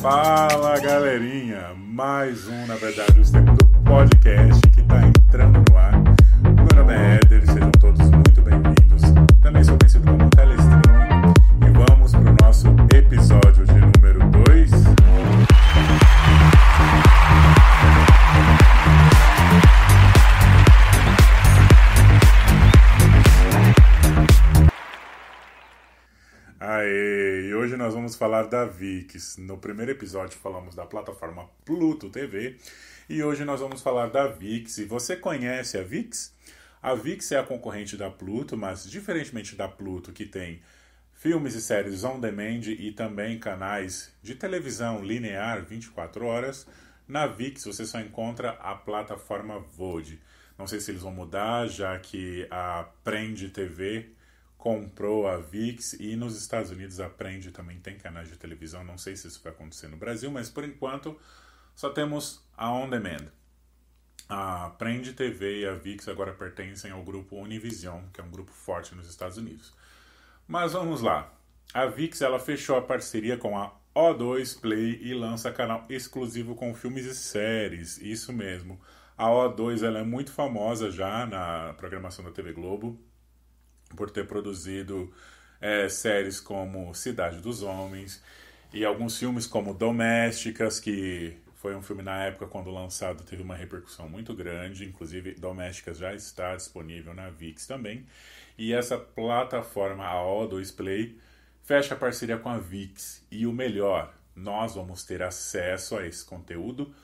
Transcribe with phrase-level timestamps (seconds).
[0.00, 5.92] Fala galerinha, mais um, na verdade, o segundo podcast que está entrando no ar.
[6.40, 9.02] Meu nome é Éder, sejam todos muito bem-vindos.
[9.42, 11.34] Também sou conhecido como Telestream.
[11.66, 14.70] E vamos para o nosso episódio de número 2.
[26.60, 27.17] Aê,
[27.78, 29.36] nós vamos falar da VIX.
[29.36, 32.56] No primeiro episódio falamos da plataforma Pluto TV
[33.08, 34.78] e hoje nós vamos falar da VIX.
[34.78, 36.34] E você conhece a VIX?
[36.82, 40.60] A VIX é a concorrente da Pluto, mas diferentemente da Pluto, que tem
[41.14, 46.66] filmes e séries on demand e também canais de televisão linear 24 horas,
[47.06, 50.18] na VIX você só encontra a plataforma VOD.
[50.58, 54.17] Não sei se eles vão mudar, já que a Prende TV
[54.58, 58.82] comprou a VIX e nos Estados Unidos a Prende também tem canais de televisão.
[58.82, 61.18] Não sei se isso vai acontecer no Brasil, mas por enquanto
[61.76, 63.28] só temos a On Demand.
[64.28, 68.50] A Prende TV e a VIX agora pertencem ao grupo Univision, que é um grupo
[68.50, 69.72] forte nos Estados Unidos.
[70.46, 71.32] Mas vamos lá.
[71.72, 76.74] A VIX ela fechou a parceria com a O2 Play e lança canal exclusivo com
[76.74, 77.96] filmes e séries.
[77.98, 78.78] Isso mesmo.
[79.16, 82.98] A O2 ela é muito famosa já na programação da TV Globo
[83.96, 85.12] por ter produzido
[85.60, 88.22] é, séries como Cidade dos Homens
[88.72, 93.56] e alguns filmes como Domésticas, que foi um filme na época quando lançado teve uma
[93.56, 98.06] repercussão muito grande, inclusive Domésticas já está disponível na VIX também.
[98.56, 101.18] E essa plataforma, a O2 Play,
[101.62, 103.26] fecha a parceria com a VIX.
[103.30, 106.94] E o melhor, nós vamos ter acesso a esse conteúdo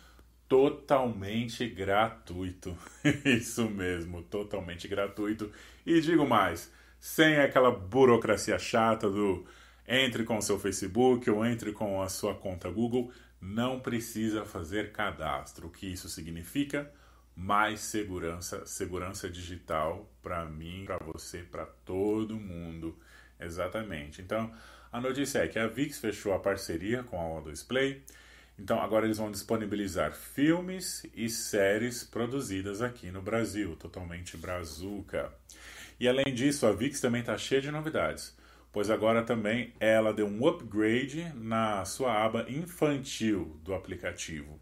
[0.48, 2.76] totalmente gratuito.
[3.24, 5.50] Isso mesmo, totalmente gratuito.
[5.84, 6.70] E digo mais,
[7.04, 9.44] sem aquela burocracia chata do
[9.86, 14.90] entre com o seu Facebook ou entre com a sua conta Google, não precisa fazer
[14.90, 15.66] cadastro.
[15.66, 16.90] O que isso significa?
[17.36, 22.98] Mais segurança, segurança digital para mim, para você, para todo mundo.
[23.38, 24.22] Exatamente.
[24.22, 24.50] Então,
[24.90, 28.02] a notícia é que a VIX fechou a parceria com a O2 Play.
[28.58, 35.30] Então, agora eles vão disponibilizar filmes e séries produzidas aqui no Brasil, totalmente brazuca.
[35.98, 38.36] E além disso, a VIX também está cheia de novidades,
[38.72, 44.60] pois agora também ela deu um upgrade na sua aba infantil do aplicativo.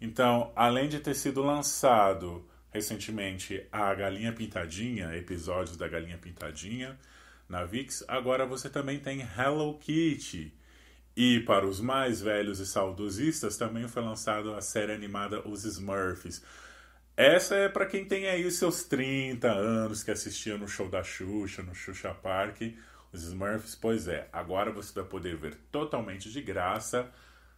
[0.00, 6.98] Então, além de ter sido lançado recentemente a Galinha Pintadinha, episódios da Galinha Pintadinha
[7.48, 10.52] na VIX, agora você também tem Hello Kitty.
[11.14, 16.42] E para os mais velhos e saudosistas, também foi lançada a série animada Os Smurfs.
[17.16, 21.02] Essa é para quem tem aí os seus 30 anos que assistia no show da
[21.02, 22.62] Xuxa, no Xuxa Park,
[23.12, 23.74] os Smurfs.
[23.74, 27.10] Pois é, agora você vai poder ver totalmente de graça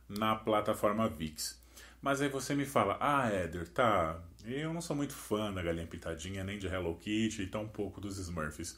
[0.08, 1.62] na plataforma VIX.
[2.02, 5.86] Mas aí você me fala, ah, Éder, tá, eu não sou muito fã da Galinha
[5.86, 8.76] Pintadinha, nem de Hello Kitty e tão pouco dos Smurfs.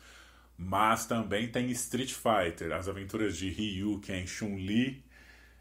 [0.58, 5.02] Mas também tem Street Fighter, as aventuras de Ryu, Ken, Chun-Li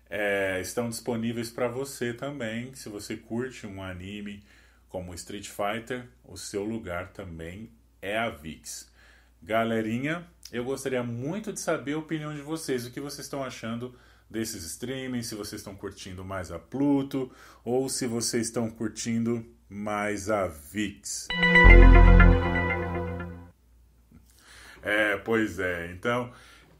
[0.09, 2.73] é, estão disponíveis para você também.
[2.75, 4.43] Se você curte um anime
[4.95, 7.69] como Street Fighter, o seu lugar também
[8.01, 8.89] é a VIX.
[9.43, 13.93] Galerinha, eu gostaria muito de saber a opinião de vocês, o que vocês estão achando
[14.29, 17.29] desses streamings, se vocês estão curtindo mais a Pluto
[17.61, 21.27] ou se vocês estão curtindo mais a VIX.
[24.81, 25.91] É, pois é.
[25.91, 26.31] Então,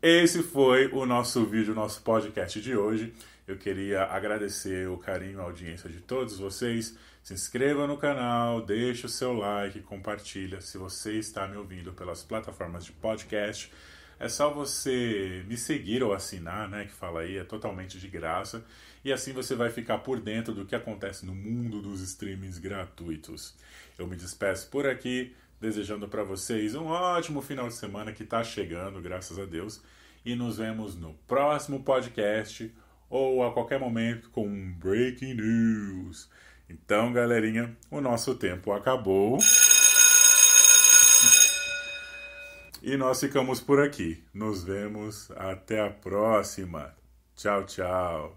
[0.07, 3.11] esse foi o nosso vídeo, o nosso podcast de hoje.
[3.47, 6.95] Eu queria agradecer o carinho, a audiência de todos vocês.
[7.23, 10.61] Se inscreva no canal, deixe o seu like, compartilha.
[10.61, 13.71] Se você está me ouvindo pelas plataformas de podcast,
[14.19, 16.85] é só você me seguir ou assinar, né?
[16.85, 18.63] Que fala aí, é totalmente de graça.
[19.03, 23.55] E assim você vai ficar por dentro do que acontece no mundo dos streamings gratuitos.
[23.97, 28.43] Eu me despeço por aqui desejando para vocês um ótimo final de semana que está
[28.43, 29.81] chegando, graças a Deus.
[30.25, 32.73] E nos vemos no próximo podcast
[33.09, 36.29] ou a qualquer momento com um breaking news.
[36.69, 39.37] Então, galerinha, o nosso tempo acabou.
[42.81, 44.23] E nós ficamos por aqui.
[44.33, 46.93] Nos vemos até a próxima.
[47.35, 48.35] Tchau, tchau.